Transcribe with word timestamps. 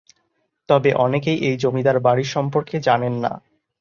তবে 0.69 0.89
অনেকেই 0.97 1.37
এই 1.47 1.55
জমিদার 1.57 1.97
বাড়ি 1.99 2.25
সম্পর্কে 2.35 2.75
জানেন 2.79 3.13
না। 3.23 3.31